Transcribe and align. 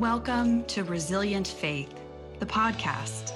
Welcome 0.00 0.64
to 0.64 0.82
Resilient 0.82 1.46
Faith, 1.46 1.92
the 2.38 2.46
podcast. 2.46 3.34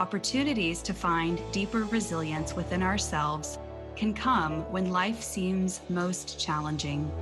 Opportunities 0.00 0.80
to 0.80 0.94
find 0.94 1.38
deeper 1.52 1.84
resilience 1.84 2.56
within 2.56 2.82
ourselves 2.82 3.58
can 3.94 4.14
come 4.14 4.62
when 4.72 4.90
life 4.90 5.20
seems 5.20 5.82
most 5.90 6.40
challenging. 6.40 7.12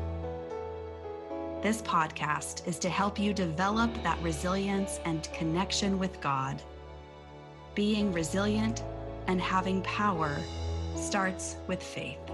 This 1.64 1.82
podcast 1.82 2.64
is 2.68 2.78
to 2.78 2.88
help 2.88 3.18
you 3.18 3.34
develop 3.34 3.90
that 4.04 4.22
resilience 4.22 5.00
and 5.04 5.28
connection 5.32 5.98
with 5.98 6.20
God. 6.20 6.62
Being 7.74 8.12
resilient 8.12 8.84
and 9.26 9.40
having 9.40 9.82
power 9.82 10.38
starts 10.94 11.56
with 11.66 11.82
faith. 11.82 12.27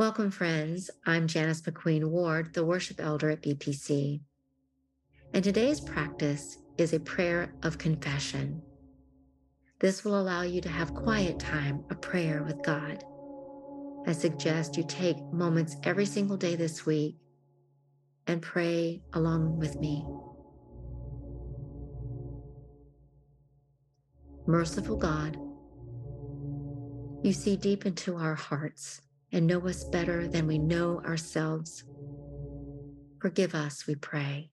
Welcome, 0.00 0.30
friends. 0.30 0.88
I'm 1.04 1.26
Janice 1.26 1.60
McQueen 1.60 2.04
Ward, 2.04 2.54
the 2.54 2.64
worship 2.64 3.00
elder 3.02 3.28
at 3.28 3.42
BPC. 3.42 4.22
And 5.34 5.44
today's 5.44 5.78
practice 5.78 6.56
is 6.78 6.94
a 6.94 7.00
prayer 7.00 7.52
of 7.62 7.76
confession. 7.76 8.62
This 9.78 10.02
will 10.02 10.18
allow 10.18 10.40
you 10.40 10.62
to 10.62 10.70
have 10.70 10.94
quiet 10.94 11.38
time, 11.38 11.84
a 11.90 11.94
prayer 11.94 12.42
with 12.42 12.62
God. 12.62 13.04
I 14.06 14.12
suggest 14.12 14.78
you 14.78 14.84
take 14.88 15.22
moments 15.34 15.76
every 15.84 16.06
single 16.06 16.38
day 16.38 16.56
this 16.56 16.86
week 16.86 17.16
and 18.26 18.40
pray 18.40 19.02
along 19.12 19.58
with 19.58 19.78
me. 19.80 20.06
Merciful 24.46 24.96
God, 24.96 25.36
you 27.22 27.34
see 27.34 27.54
deep 27.54 27.84
into 27.84 28.16
our 28.16 28.34
hearts 28.34 29.02
and 29.32 29.46
know 29.46 29.66
us 29.68 29.84
better 29.84 30.26
than 30.28 30.46
we 30.46 30.58
know 30.58 31.00
ourselves. 31.04 31.84
Forgive 33.20 33.54
us, 33.54 33.86
we 33.86 33.94
pray. 33.94 34.50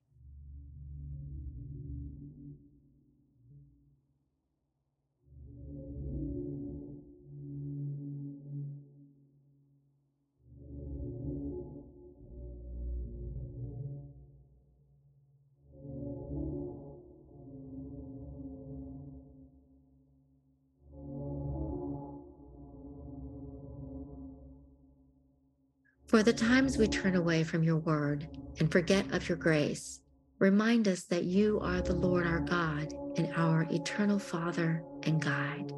For 26.08 26.22
the 26.22 26.32
times 26.32 26.78
we 26.78 26.88
turn 26.88 27.16
away 27.16 27.44
from 27.44 27.62
your 27.62 27.76
word 27.76 28.26
and 28.60 28.72
forget 28.72 29.04
of 29.12 29.28
your 29.28 29.36
grace, 29.36 30.00
remind 30.38 30.88
us 30.88 31.04
that 31.04 31.24
you 31.24 31.60
are 31.60 31.82
the 31.82 31.94
Lord 31.94 32.26
our 32.26 32.40
God 32.40 32.94
and 33.18 33.30
our 33.36 33.66
eternal 33.70 34.18
Father 34.18 34.82
and 35.02 35.20
guide. 35.20 35.70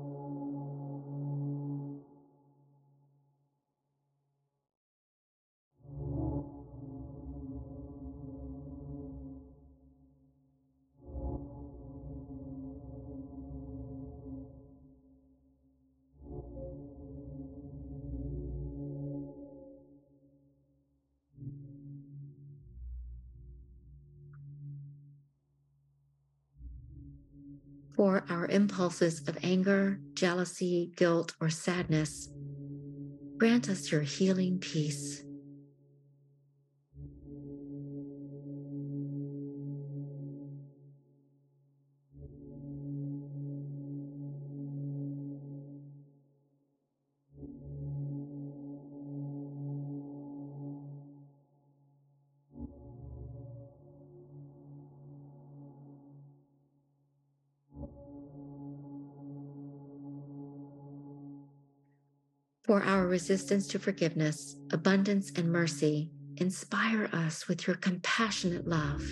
For 27.94 28.24
our 28.30 28.46
impulses 28.46 29.26
of 29.28 29.38
anger, 29.42 30.00
jealousy, 30.14 30.92
guilt, 30.96 31.34
or 31.40 31.50
sadness, 31.50 32.28
grant 33.38 33.68
us 33.68 33.90
your 33.90 34.02
healing 34.02 34.58
peace. 34.58 35.22
For 62.70 62.84
our 62.84 63.08
resistance 63.08 63.66
to 63.66 63.80
forgiveness, 63.80 64.54
abundance, 64.72 65.32
and 65.34 65.50
mercy, 65.50 66.12
inspire 66.36 67.10
us 67.12 67.48
with 67.48 67.66
your 67.66 67.74
compassionate 67.74 68.64
love. 68.64 69.02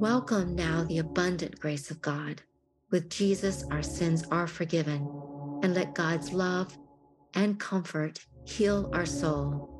Welcome 0.00 0.54
now 0.54 0.82
the 0.84 0.96
abundant 0.96 1.60
grace 1.60 1.90
of 1.90 2.00
God. 2.00 2.40
With 2.90 3.10
Jesus, 3.10 3.66
our 3.70 3.82
sins 3.82 4.24
are 4.30 4.46
forgiven, 4.46 5.06
and 5.62 5.74
let 5.74 5.94
God's 5.94 6.32
love 6.32 6.78
and 7.34 7.60
comfort 7.60 8.24
heal 8.46 8.88
our 8.94 9.04
soul. 9.04 9.79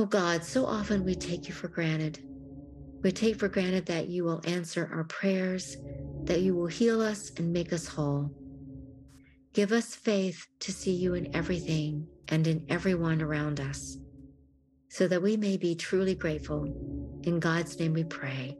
Oh 0.00 0.06
God, 0.06 0.42
so 0.42 0.64
often 0.64 1.04
we 1.04 1.14
take 1.14 1.46
you 1.46 1.52
for 1.52 1.68
granted. 1.68 2.20
We 3.02 3.12
take 3.12 3.38
for 3.38 3.48
granted 3.48 3.84
that 3.84 4.08
you 4.08 4.24
will 4.24 4.40
answer 4.44 4.88
our 4.90 5.04
prayers, 5.04 5.76
that 6.24 6.40
you 6.40 6.54
will 6.54 6.68
heal 6.68 7.02
us 7.02 7.30
and 7.36 7.52
make 7.52 7.70
us 7.70 7.86
whole. 7.86 8.30
Give 9.52 9.72
us 9.72 9.94
faith 9.94 10.46
to 10.60 10.72
see 10.72 10.92
you 10.92 11.12
in 11.12 11.36
everything 11.36 12.06
and 12.28 12.46
in 12.46 12.64
everyone 12.70 13.20
around 13.20 13.60
us, 13.60 13.98
so 14.88 15.06
that 15.06 15.20
we 15.20 15.36
may 15.36 15.58
be 15.58 15.74
truly 15.74 16.14
grateful. 16.14 16.64
In 17.24 17.38
God's 17.38 17.78
name 17.78 17.92
we 17.92 18.04
pray. 18.04 18.56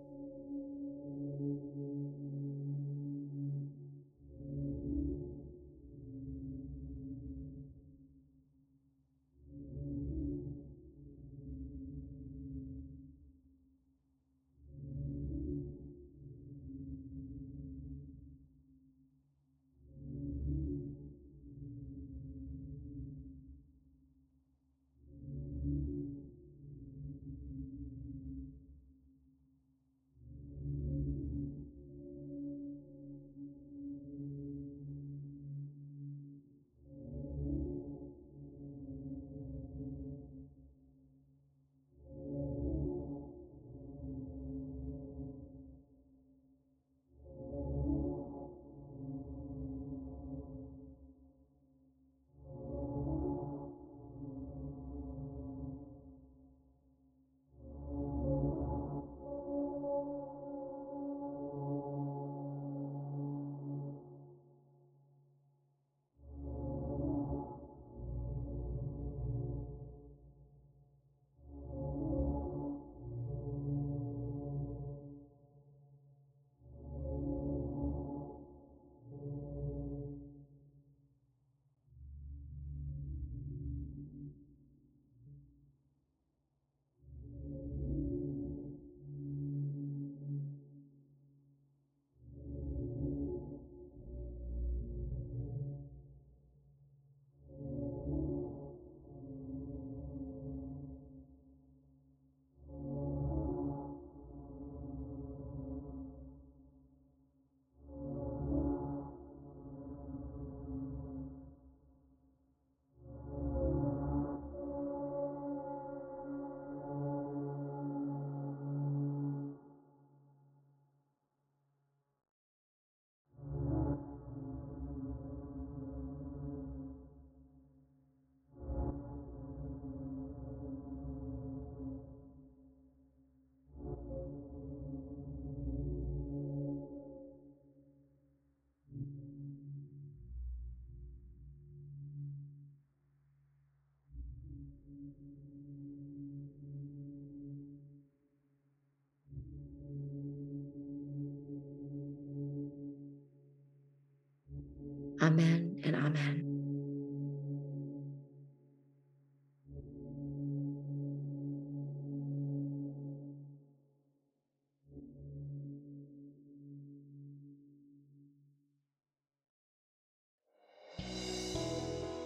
Amen 155.30 155.80
and 155.84 155.94
amen. 155.94 156.46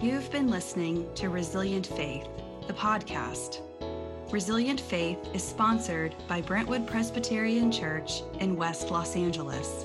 You've 0.01 0.31
been 0.33 0.49
listening 0.49 1.07
to 1.17 1.29
Resilient 1.29 1.87
Faith, 1.87 2.27
the 2.67 2.73
podcast. 2.73 3.61
Resilient 4.33 4.81
Faith 4.81 5.19
is 5.35 5.43
sponsored 5.43 6.15
by 6.27 6.41
Brentwood 6.41 6.87
Presbyterian 6.87 7.71
Church 7.71 8.23
in 8.41 8.57
West 8.57 8.91
Los 8.91 9.15
Angeles. 9.15 9.85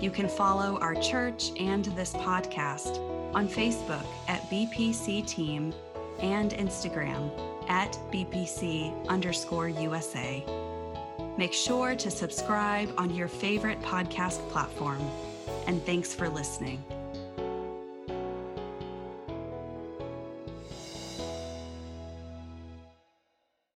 You 0.00 0.10
can 0.10 0.28
follow 0.28 0.78
our 0.80 0.94
church 0.94 1.52
and 1.58 1.84
this 1.86 2.12
podcast 2.12 2.98
on 3.34 3.48
Facebook 3.48 4.04
at 4.28 4.42
BPC 4.50 5.26
Team 5.26 5.72
and 6.20 6.52
Instagram 6.52 7.30
at 7.68 7.98
BPC 8.12 9.08
underscore 9.08 9.68
USA. 9.68 10.44
Make 11.38 11.52
sure 11.52 11.94
to 11.94 12.10
subscribe 12.10 12.92
on 12.98 13.14
your 13.14 13.28
favorite 13.28 13.80
podcast 13.82 14.46
platform. 14.50 15.00
And 15.66 15.84
thanks 15.84 16.14
for 16.14 16.28
listening. 16.28 16.82